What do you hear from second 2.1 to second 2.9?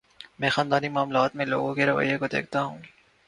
کو دیکھتا ہوں۔